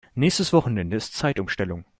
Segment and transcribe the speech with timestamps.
[0.15, 1.85] Nächstes Wochenende ist Zeitumstellung.